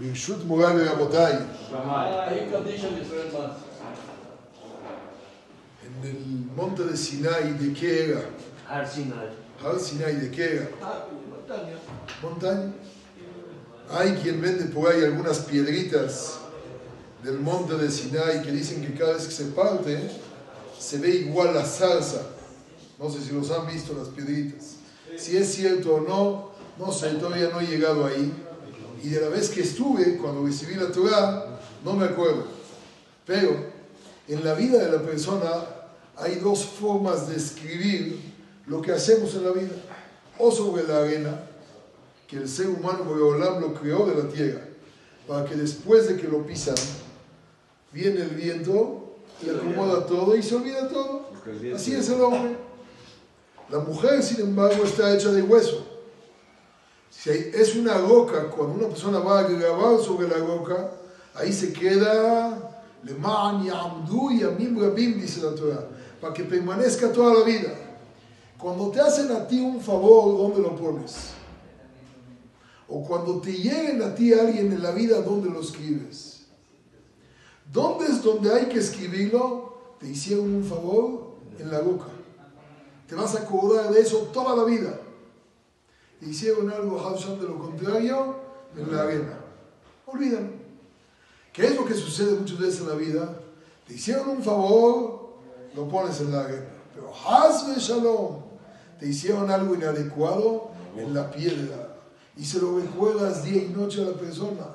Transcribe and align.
ברשות 0.00 0.44
מוריי 0.44 0.88
ורבותיי, 0.88 1.32
Hay 1.72 2.52
condition 2.52 2.92
Israel 3.02 3.30
más. 3.32 3.56
en 5.86 6.08
el 6.08 6.56
monte 6.56 6.84
de 6.84 6.96
Sinai, 6.96 7.52
¿de 7.58 7.72
qué 7.74 8.04
era? 8.10 8.20
הר 8.68 8.86
סיני. 8.86 9.12
Har 9.62 9.78
Sinai, 9.78 10.14
¿de 10.16 10.30
qué 10.30 10.44
era? 10.56 10.68
Ah, 10.82 11.04
montaña. 11.28 11.76
Montaña. 12.22 12.72
Hay 13.90 14.12
quien 14.22 14.40
vende 14.40 14.64
por 14.66 14.90
ahí 14.90 15.04
algunas 15.04 15.40
piedritas 15.40 16.38
del 17.22 17.38
monte 17.40 17.74
de 17.76 17.90
Sinai 17.90 18.42
que 18.42 18.52
dicen 18.52 18.80
que 18.84 18.94
cada 18.94 19.12
vez 19.14 19.26
que 19.26 19.32
se 19.32 19.44
parte 19.46 20.10
se 20.78 20.96
ve 20.98 21.10
igual 21.10 21.54
la 21.54 21.64
salsa. 21.66 22.22
No 22.98 23.10
sé 23.10 23.20
si 23.20 23.32
los 23.32 23.50
han 23.50 23.66
visto 23.66 23.92
las 23.94 24.08
piedritas. 24.08 24.76
Si 25.18 25.36
es 25.36 25.52
cierto 25.54 25.96
o 25.96 26.00
no, 26.00 26.52
no 26.78 26.90
sé, 26.92 27.10
todavía 27.14 27.50
no 27.52 27.60
he 27.60 27.66
llegado 27.66 28.06
ahí. 28.06 28.32
Y 29.05 29.09
de 29.09 29.21
la 29.21 29.29
vez 29.29 29.49
que 29.49 29.61
estuve, 29.61 30.17
cuando 30.17 30.43
recibí 30.43 30.73
la 30.73 30.91
Torah, 30.91 31.59
no 31.83 31.93
me 31.93 32.05
acuerdo. 32.05 32.45
Pero 33.23 33.55
en 34.27 34.43
la 34.43 34.55
vida 34.55 34.83
de 34.83 34.91
la 34.91 35.03
persona 35.03 35.47
hay 36.17 36.37
dos 36.37 36.65
formas 36.65 37.29
de 37.29 37.35
escribir 37.35 38.19
lo 38.65 38.81
que 38.81 38.91
hacemos 38.91 39.35
en 39.35 39.43
la 39.43 39.51
vida. 39.51 39.75
O 40.39 40.51
sobre 40.51 40.87
la 40.87 41.03
arena, 41.03 41.39
que 42.27 42.37
el 42.37 42.49
ser 42.49 42.67
humano 42.67 43.03
Boreolam 43.03 43.61
lo 43.61 43.75
creó 43.75 44.07
de 44.07 44.23
la 44.23 44.27
tierra, 44.27 44.61
para 45.27 45.45
que 45.45 45.53
después 45.53 46.07
de 46.07 46.17
que 46.17 46.27
lo 46.27 46.43
pisan, 46.43 46.73
viene 47.93 48.21
el 48.21 48.29
viento 48.29 49.17
y 49.45 49.51
acomoda 49.51 50.07
todo 50.07 50.35
y 50.35 50.41
se 50.41 50.55
olvida 50.55 50.89
todo. 50.89 51.29
Así 51.75 51.93
es 51.93 52.09
el 52.09 52.21
hombre. 52.21 52.57
La 53.69 53.77
mujer, 53.81 54.23
sin 54.23 54.41
embargo, 54.41 54.83
está 54.83 55.13
hecha 55.13 55.31
de 55.31 55.43
hueso. 55.43 55.94
Si 57.25 57.31
es 57.31 57.75
una 57.75 57.97
roca, 57.97 58.51
cuando 58.51 58.75
una 58.75 58.87
persona 58.87 59.17
va 59.17 59.39
a 59.39 59.43
grabar 59.47 59.99
sobre 59.99 60.27
la 60.27 60.37
roca, 60.37 60.91
ahí 61.33 61.51
se 61.51 61.73
queda 61.73 62.83
Leman 63.01 63.63
Yamdu 63.63 64.29
Yamim 64.29 64.79
Rabim, 64.79 65.19
dice 65.19 65.41
la 65.41 65.55
Torah, 65.55 65.87
para 66.21 66.35
que 66.35 66.43
permanezca 66.43 67.11
toda 67.11 67.33
la 67.33 67.43
vida. 67.43 67.73
Cuando 68.59 68.91
te 68.91 69.01
hacen 69.01 69.31
a 69.31 69.47
ti 69.47 69.59
un 69.59 69.81
favor, 69.81 70.37
¿dónde 70.37 70.61
lo 70.61 70.75
pones? 70.75 71.31
O 72.87 73.03
cuando 73.03 73.41
te 73.41 73.53
lleguen 73.53 74.03
a 74.03 74.13
ti 74.13 74.31
alguien 74.31 74.71
en 74.71 74.83
la 74.83 74.91
vida, 74.91 75.19
¿dónde 75.21 75.49
lo 75.49 75.61
escribes? 75.61 76.45
¿Dónde 77.73 78.05
es 78.05 78.21
donde 78.21 78.53
hay 78.53 78.67
que 78.67 78.77
escribirlo? 78.77 79.95
Te 79.99 80.07
hicieron 80.07 80.53
un 80.53 80.63
favor 80.63 81.37
en 81.57 81.71
la 81.71 81.79
roca. 81.79 82.05
Te 83.09 83.15
vas 83.15 83.33
a 83.33 83.39
acordar 83.39 83.91
de 83.91 83.99
eso 83.99 84.29
toda 84.31 84.55
la 84.55 84.63
vida. 84.63 84.99
Hicieron 86.21 86.71
algo, 86.71 86.97
de 87.39 87.47
lo 87.47 87.59
contrario, 87.59 88.35
en 88.75 88.95
la 88.95 89.03
arena. 89.03 89.39
Olvídalo. 90.05 90.49
¿Qué 91.53 91.67
es 91.67 91.75
lo 91.75 91.85
que 91.85 91.93
sucede 91.93 92.37
muchas 92.37 92.59
veces 92.59 92.81
en 92.81 92.89
la 92.89 92.95
vida? 92.95 93.39
Te 93.87 93.93
hicieron 93.93 94.29
un 94.29 94.43
favor, 94.43 95.35
lo 95.75 95.87
pones 95.87 96.19
en 96.21 96.31
la 96.31 96.41
arena. 96.41 96.65
Pero 96.93 97.11
Hazme 97.13 97.75
Shalom, 97.77 98.41
te 98.99 99.07
hicieron 99.07 99.49
algo 99.49 99.75
inadecuado 99.75 100.71
en 100.97 101.13
la 101.13 101.31
piedra. 101.31 101.97
Y 102.37 102.43
se 102.43 102.59
lo 102.59 102.79
recuerdas 102.79 103.43
día 103.43 103.63
y 103.63 103.69
noche 103.69 104.01
a 104.01 104.05
la 104.05 104.17
persona. 104.17 104.67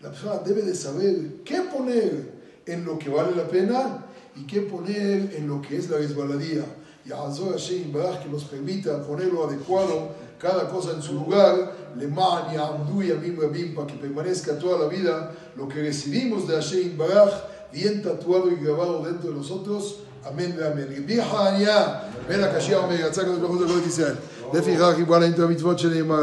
La 0.00 0.10
persona 0.10 0.38
debe 0.38 0.62
de 0.62 0.74
saber 0.74 1.42
qué 1.44 1.62
poner 1.62 2.34
en 2.66 2.84
lo 2.84 2.98
que 2.98 3.08
vale 3.08 3.34
la 3.34 3.48
pena 3.48 4.04
y 4.35 4.45
qué 4.45 4.61
poner 4.61 5.33
en 5.35 5.47
lo 5.47 5.61
que 5.61 5.77
es 5.77 5.89
la 5.89 5.97
resbaladía. 5.97 6.65
Y 7.05 7.11
Hazor 7.11 7.53
Hashem 7.53 7.91
Baraj 7.91 8.23
que 8.23 8.29
nos 8.29 8.43
permita 8.43 9.01
ponerlo 9.03 9.47
adecuado, 9.47 10.09
cada 10.39 10.69
cosa 10.69 10.91
en 10.91 11.01
su 11.01 11.13
lugar, 11.13 11.75
Leman 11.97 12.53
y 12.53 12.57
Amdu 12.57 13.01
y 13.01 13.11
Amim 13.11 13.39
Rabim, 13.39 13.75
para 13.75 13.87
que 13.87 13.95
permanezca 13.95 14.57
toda 14.57 14.79
la 14.79 14.87
vida 14.87 15.31
lo 15.55 15.67
que 15.67 15.81
recibimos 15.81 16.47
de 16.47 16.55
Hashem 16.55 16.97
Baraj, 16.97 17.31
bien 17.71 18.01
tatuado 18.01 18.51
y 18.51 18.55
grabado 18.55 19.03
dentro 19.03 19.31
de 19.31 19.37
nosotros. 19.37 20.03
Amén, 20.23 20.55
amén. 20.61 20.87
רבי 21.03 21.21
חניה, 21.23 21.87
בן 22.27 22.43
הקשיא 22.43 22.75
אומר, 22.75 22.95
יצא 23.07 23.21
הקדוש 23.21 23.39
ברוך 23.39 23.51
הוא 23.51 23.65
לכל 23.65 23.87
ישראל. 23.87 24.15
לפיכך, 24.53 24.93
יבוא 24.99 25.17
להם 25.17 25.31
את 25.31 25.39
המצוות 25.39 25.79
שנאמר. 25.79 26.19